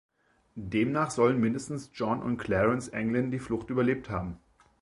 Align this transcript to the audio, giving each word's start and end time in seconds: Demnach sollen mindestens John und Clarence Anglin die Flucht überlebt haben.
Demnach 0.55 1.11
sollen 1.11 1.39
mindestens 1.39 1.91
John 1.93 2.23
und 2.23 2.37
Clarence 2.39 2.91
Anglin 2.91 3.29
die 3.29 3.37
Flucht 3.37 3.69
überlebt 3.69 4.09
haben. 4.09 4.39